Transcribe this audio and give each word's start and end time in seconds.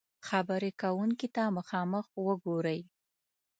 -خبرې 0.25 0.71
کونکي 0.81 1.27
ته 1.35 1.43
مخامخ 1.57 2.05
وګورئ 2.25 2.79